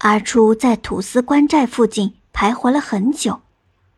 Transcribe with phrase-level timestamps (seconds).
[0.00, 3.42] 阿初在土司关寨附近徘徊了很久，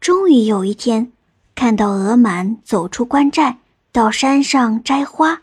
[0.00, 1.12] 终于有一天，
[1.54, 3.58] 看到额满走出关寨，
[3.92, 5.42] 到山上摘花。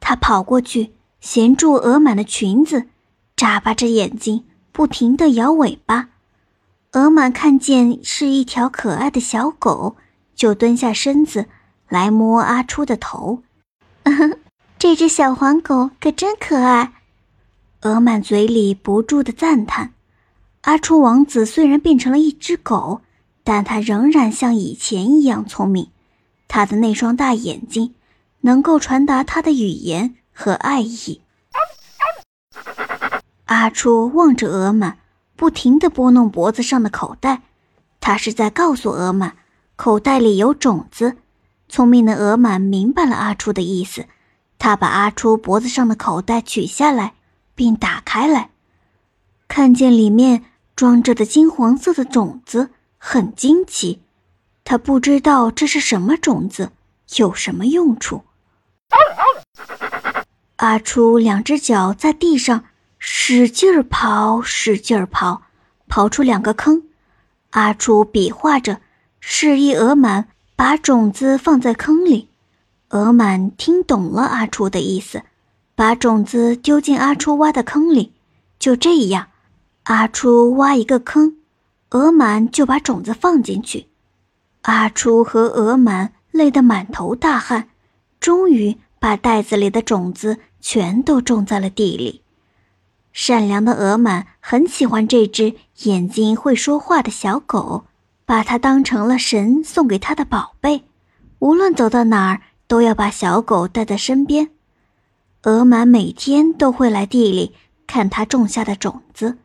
[0.00, 2.88] 他跑过去，衔住额满的裙子，
[3.36, 6.08] 眨巴着眼睛，不停地摇尾巴。
[6.94, 9.94] 额满看见是一条可爱的小狗，
[10.34, 11.46] 就蹲下身子
[11.88, 13.44] 来摸阿初的头。
[14.80, 16.92] 这只小黄狗可真可爱。
[17.82, 19.94] 额满嘴里不住的赞叹。
[20.62, 23.02] 阿初王子虽然变成了一只狗，
[23.44, 25.90] 但他仍然像以前一样聪明。
[26.48, 27.94] 他的那双大眼睛。
[28.44, 31.20] 能够传达他的语言和爱意。
[33.44, 34.98] 阿初望着额满，
[35.36, 37.42] 不停地拨弄脖子上的口袋，
[38.00, 39.36] 他是在告诉额满，
[39.76, 41.18] 口袋里有种子。
[41.68, 44.06] 聪明的额满明白了阿初的意思，
[44.58, 47.14] 他把阿初脖子上的口袋取下来，
[47.62, 48.50] 并打开来，
[49.46, 50.42] 看见里面
[50.74, 54.02] 装着的金黄色的种子，很惊奇。
[54.64, 56.72] 他不知道这是什么种子，
[57.18, 58.24] 有什么用处。
[60.56, 62.64] 阿初两只脚在地上
[62.98, 65.42] 使劲儿刨，使劲儿刨，
[65.88, 66.82] 刨出两个坑。
[67.50, 68.80] 阿初比划着，
[69.20, 72.28] 示意额满把种子放在坑里。
[72.88, 75.22] 额满听懂了阿初的意思，
[75.74, 78.12] 把种子丢进阿初挖的坑里。
[78.58, 79.28] 就这样，
[79.84, 81.36] 阿初挖一个坑，
[81.90, 83.86] 鹅满就把种子放进去。
[84.62, 87.68] 阿初和鹅满累得满头大汗。
[88.20, 92.22] 终于把袋子里的种子全都种在了地里。
[93.12, 97.84] 善良的鹅满很喜欢这只眼睛会说话的小狗，
[98.24, 100.84] 把它当成了神送给他的宝贝。
[101.40, 104.50] 无论走到哪儿，都要把小狗带在身边。
[105.44, 107.52] 鹅满每天都会来地里
[107.86, 109.38] 看他种下的种子，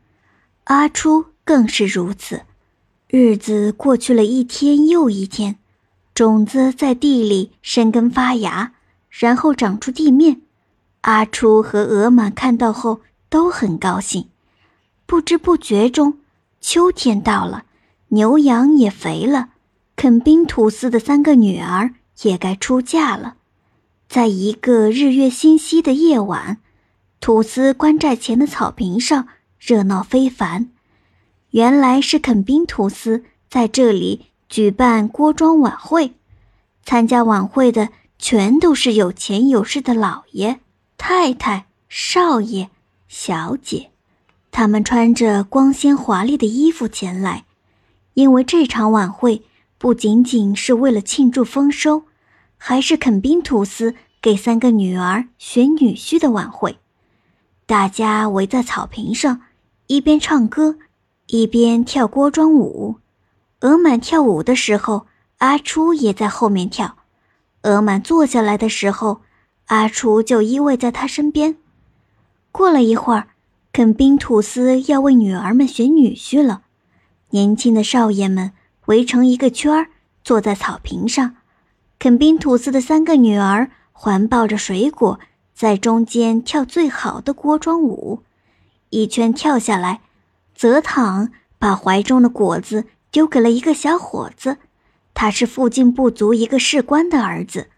[0.66, 2.44] 阿初更是如此。
[3.08, 5.58] 日子过去了一天又一天。
[6.14, 8.74] 种子在地里生根发芽，
[9.10, 10.42] 然后长出地面。
[11.02, 14.28] 阿初和鹅满看到后都很高兴。
[15.06, 16.20] 不知不觉中，
[16.60, 17.66] 秋天到了，
[18.10, 19.50] 牛羊也肥了，
[19.96, 21.94] 肯宾吐司的三个女儿
[22.24, 23.36] 也该出嫁了。
[24.08, 26.58] 在一个日月星稀的夜晚，
[27.20, 29.28] 吐司官寨前的草坪上
[29.60, 30.70] 热闹非凡。
[31.52, 34.28] 原来是肯宾吐司在这里。
[34.50, 36.14] 举办锅庄晚会，
[36.86, 40.62] 参加晚会的全都是有钱有势的老爷、
[40.98, 42.70] 太太、少爷、
[43.10, 43.92] 小姐，
[44.52, 47.44] 他们穿着光鲜华丽的衣服前来，
[48.14, 49.44] 因为这场晚会
[49.78, 52.04] 不仅仅是为了庆祝丰收，
[52.58, 56.78] 还是肯宾吐司给三个女儿选女婿的晚会。
[57.66, 59.42] 大家围在草坪上，
[59.88, 60.78] 一边唱歌，
[61.28, 62.98] 一边跳锅庄舞。
[63.62, 65.08] 额满跳舞的时候，
[65.40, 66.98] 阿初也在后面跳。
[67.64, 69.22] 额满坐下来的时候，
[69.66, 71.58] 阿初就依偎在他身边。
[72.52, 73.30] 过了一会儿，
[73.74, 76.64] 肯宾吐司要为女儿们选女婿了。
[77.32, 78.54] 年轻的少爷们
[78.86, 79.90] 围成一个圈儿，
[80.24, 81.37] 坐在草坪上。
[82.00, 85.20] 肯宾吐司的三个女儿环抱着水果，
[85.54, 88.24] 在中间跳最好的锅庄舞。
[88.90, 90.02] 一圈跳下来，
[90.56, 92.86] 泽躺把怀中的果子。
[93.10, 94.58] 丢给了一个小伙子，
[95.14, 97.70] 他是附近部族一个士官的儿子。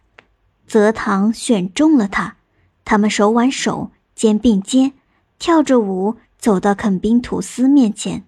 [0.67, 2.35] 泽堂选中了他，
[2.83, 4.93] 他们手挽手，肩并肩，
[5.37, 8.23] 跳着舞走到肯宾吐司面前。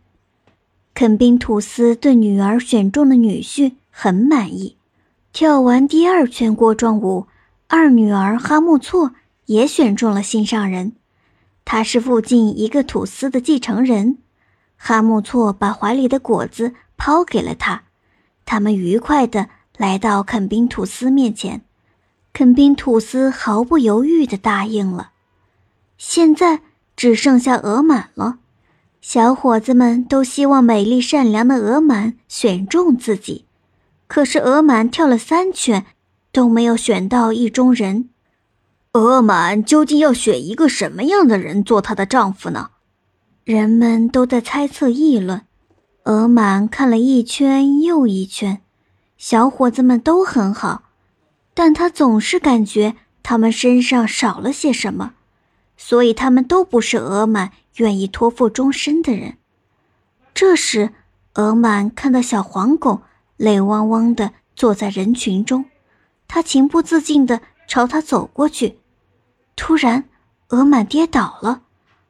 [0.93, 4.77] 肯宾吐司对女儿选中的女婿很满意。
[5.33, 7.27] 跳完第二圈锅庄舞，
[7.67, 9.11] 二女儿哈木措
[9.45, 10.93] 也选中了心上人，
[11.65, 14.17] 他是附近一个土司的继承人。
[14.77, 16.73] 哈木措把怀里的果子。
[17.03, 17.81] 抛给了他，
[18.45, 21.63] 他们愉快地来到肯宾吐司面前，
[22.31, 25.09] 肯宾吐司毫不犹豫地答应了。
[25.97, 26.61] 现在
[26.95, 28.37] 只剩下额满了，
[29.01, 33.45] 小伙子们都希望美丽善良的额满选中自己，
[34.11, 35.85] 可是额满跳了三圈，
[36.33, 38.09] 都没有选到意中人。
[38.91, 42.71] 额满究竟要选一个什么样的人做她的丈夫呢？
[43.45, 45.43] 人们都在猜测议论。
[46.03, 48.59] 额满看了一圈又一圈，
[49.17, 50.89] 小伙子们都很好，
[51.53, 55.13] 但他总是感觉他们身上少了些什么，
[55.77, 59.37] 所以他们都不是额满愿意托付终身的人。
[60.33, 60.89] 这时，
[61.35, 63.03] 额满看到小黄狗
[63.41, 65.65] 泪汪汪地坐在人群中，
[66.27, 68.77] 他情不自禁地朝他走过去，
[69.55, 70.07] 突然，
[70.49, 71.63] 额满跌倒了，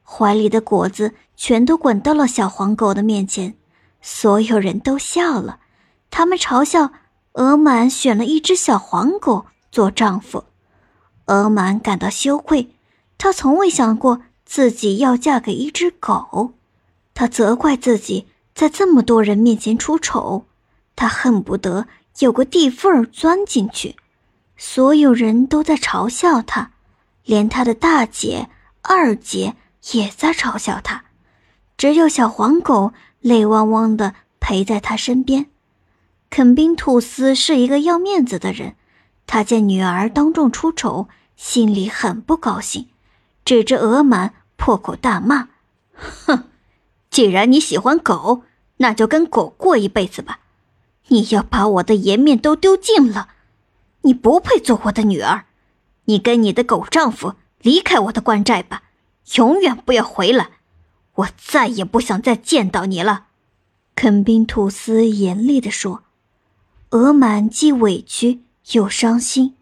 [0.04, 3.56] 怀里的果子全都滚到了小黄狗的面前，
[4.01, 5.62] 所有人都笑了，
[6.10, 6.92] 他们嘲笑
[7.36, 10.44] 额满选了一只小黄狗做丈夫。
[11.27, 12.75] 额满感到羞愧，
[13.18, 16.51] 他从未想过自己要嫁给一只狗，
[17.13, 20.44] 他责怪自己在这么多人面前出丑，
[20.95, 21.88] 他恨不得
[22.19, 23.95] 有个地缝钻进去。
[24.57, 26.71] 所有人都在嘲笑他，
[27.25, 28.49] 连他的大姐、
[28.81, 29.55] 二姐
[29.93, 31.05] 也在嘲笑他。
[31.77, 35.47] 只有小黄狗泪汪汪的陪在他身边。
[36.29, 38.75] 肯宾吐司是一个要面子的人，
[39.25, 42.88] 他见女儿当众出丑，心里很不高兴，
[43.43, 45.49] 指着额满破口大骂
[45.97, 46.43] ：“哼，
[47.09, 48.43] 既然你喜欢狗，
[48.77, 50.40] 那就跟狗过一辈子吧！
[51.12, 53.30] 你要把我的颜面都丢尽了！
[54.02, 55.46] 你不配做我的女儿！
[56.06, 58.84] 你跟你的狗丈夫离开我的关寨吧，
[59.36, 60.50] 永远不要回来！”
[61.16, 63.25] 我再也不想再见到你了，
[63.96, 66.04] 肯宾吐司严厉地说。
[66.92, 68.42] 额满既委屈
[68.72, 69.56] 又伤心，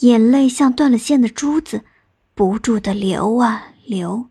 [0.00, 1.84] 眼泪像断了线的珠子，
[2.34, 4.26] 不住的流啊流。